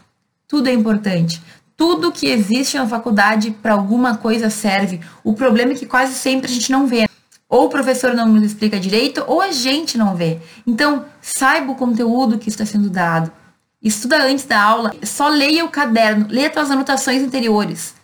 [0.47, 1.41] Tudo é importante.
[1.81, 5.01] Tudo que existe na faculdade para alguma coisa serve.
[5.25, 7.09] O problema é que quase sempre a gente não vê.
[7.49, 10.41] Ou o professor não nos explica direito, ou a gente não vê.
[10.67, 13.33] Então, saiba o conteúdo que está sendo dado.
[13.83, 17.95] Estuda antes da aula, só leia o caderno, leia suas anotações anteriores.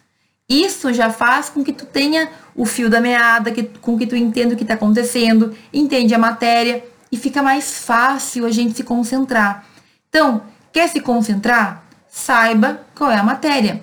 [0.49, 4.17] Isso já faz com que tu tenha o fio da meada, que, com que tu
[4.17, 8.85] entenda o que está acontecendo, entende a matéria e fica mais fácil a gente se
[8.85, 9.67] concentrar.
[10.09, 11.86] Então, quer se concentrar?
[12.17, 13.83] Saiba qual é a matéria.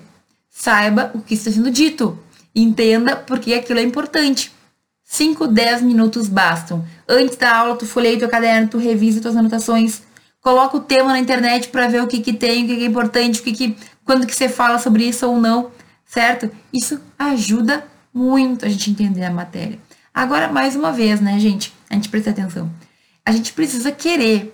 [0.50, 2.18] Saiba o que está sendo dito.
[2.52, 4.52] Entenda por que aquilo é importante.
[5.04, 6.84] 5, 10 minutos bastam.
[7.08, 10.02] Antes da aula, tu folheia teu caderno, tu revisa tuas anotações,
[10.40, 12.86] coloca o tema na internet para ver o que, que tem, o que, que é
[12.86, 15.70] importante, o que, que quando que você fala sobre isso ou não,
[16.04, 16.50] certo?
[16.72, 19.78] Isso ajuda muito a gente entender a matéria.
[20.12, 21.72] Agora, mais uma vez, né, gente?
[21.88, 22.68] A gente precisa atenção.
[23.24, 24.53] A gente precisa querer.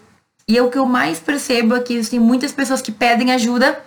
[0.50, 3.80] E é o que eu mais percebo é que tem muitas pessoas que pedem ajuda,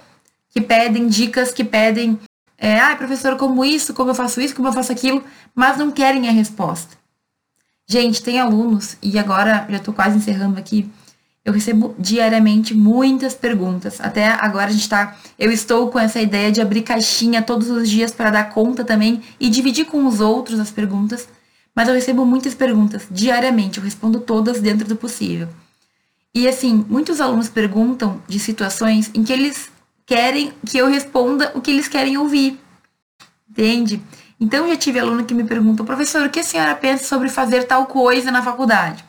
[0.49, 2.17] que pedem dicas, que pedem,
[2.57, 5.21] é, ah, professor, como isso, como eu faço isso, como eu faço aquilo,
[5.53, 6.95] mas não querem a resposta.
[7.85, 10.89] Gente, tem alunos, e agora já estou quase encerrando aqui,
[11.43, 13.99] eu recebo diariamente muitas perguntas.
[13.99, 15.17] Até agora a gente tá.
[15.37, 19.21] Eu estou com essa ideia de abrir caixinha todos os dias para dar conta também
[19.37, 21.27] e dividir com os outros as perguntas.
[21.75, 25.49] Mas eu recebo muitas perguntas diariamente, eu respondo todas dentro do possível.
[26.35, 29.69] E assim, muitos alunos perguntam de situações em que eles
[30.05, 32.59] querem que eu responda o que eles querem ouvir.
[33.49, 34.01] Entende?
[34.39, 37.65] Então já tive aluno que me pergunta, professor, o que a senhora pensa sobre fazer
[37.65, 39.05] tal coisa na faculdade?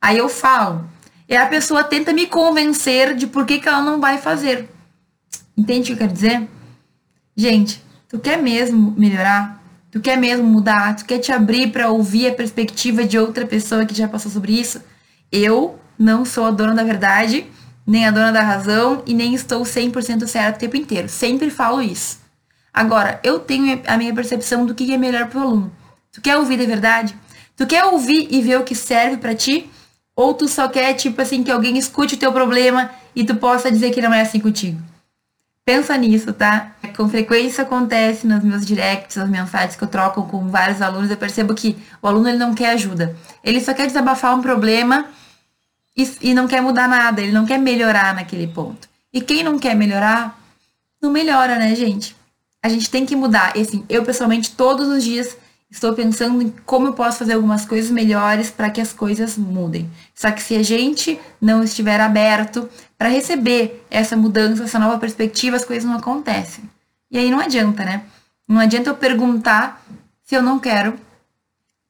[0.00, 0.88] Aí eu falo,
[1.28, 4.68] e a pessoa tenta me convencer de por que, que ela não vai fazer.
[5.56, 6.48] Entende o que eu quero dizer?
[7.36, 9.62] Gente, tu quer mesmo melhorar?
[9.90, 10.96] Tu quer mesmo mudar?
[10.96, 14.58] Tu quer te abrir para ouvir a perspectiva de outra pessoa que já passou sobre
[14.58, 14.82] isso?
[15.30, 17.46] Eu não sou a dona da verdade,
[17.86, 21.08] nem a dona da razão e nem estou 100% certo o tempo inteiro.
[21.08, 22.20] Sempre falo isso.
[22.72, 25.72] Agora, eu tenho a minha percepção do que é melhor para o aluno.
[26.10, 27.14] Tu quer ouvir de verdade?
[27.56, 29.70] Tu quer ouvir e ver o que serve para ti?
[30.16, 33.70] Ou tu só quer, tipo assim, que alguém escute o teu problema e tu possa
[33.70, 34.80] dizer que não é assim contigo?
[35.64, 36.72] Pensa nisso, tá?
[36.96, 41.16] Com frequência acontece nos meus directs, nas mensagens que eu troco com vários alunos, eu
[41.16, 43.16] percebo que o aluno ele não quer ajuda.
[43.44, 45.06] Ele só quer desabafar um problema
[45.96, 48.88] e, e não quer mudar nada, ele não quer melhorar naquele ponto.
[49.12, 50.38] E quem não quer melhorar,
[51.00, 52.16] não melhora, né, gente?
[52.62, 53.56] A gente tem que mudar.
[53.56, 55.36] E assim, eu pessoalmente, todos os dias,
[55.72, 59.90] Estou pensando em como eu posso fazer algumas coisas melhores para que as coisas mudem.
[60.14, 62.68] Só que se a gente não estiver aberto
[62.98, 66.68] para receber essa mudança, essa nova perspectiva, as coisas não acontecem.
[67.10, 68.02] E aí não adianta, né?
[68.46, 69.82] Não adianta eu perguntar
[70.22, 70.94] se eu não quero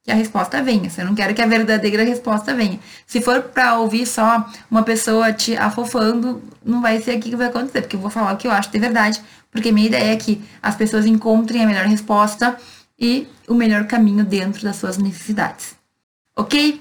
[0.03, 2.81] que a resposta venha, se eu não quero que a verdadeira resposta venha.
[3.07, 7.47] Se for para ouvir só uma pessoa te afofando, não vai ser aqui que vai
[7.47, 10.17] acontecer, porque eu vou falar o que eu acho de verdade, porque minha ideia é
[10.17, 12.57] que as pessoas encontrem a melhor resposta
[12.99, 15.77] e o melhor caminho dentro das suas necessidades.
[16.37, 16.81] Ok?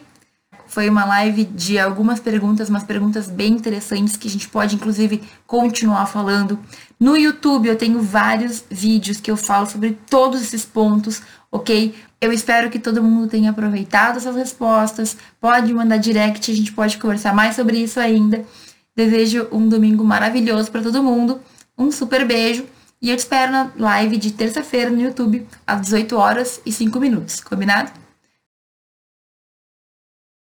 [0.65, 5.21] Foi uma live de algumas perguntas, umas perguntas bem interessantes que a gente pode, inclusive,
[5.45, 6.57] continuar falando.
[6.97, 11.21] No YouTube eu tenho vários vídeos que eu falo sobre todos esses pontos,
[11.51, 11.93] ok?
[12.19, 15.17] Eu espero que todo mundo tenha aproveitado essas respostas.
[15.39, 18.45] Pode mandar direct, a gente pode conversar mais sobre isso ainda.
[18.95, 21.39] Desejo um domingo maravilhoso para todo mundo.
[21.77, 22.65] Um super beijo
[23.01, 26.99] e eu te espero na live de terça-feira no YouTube, às 18 horas e 5
[26.99, 27.41] minutos.
[27.41, 28.00] Combinado?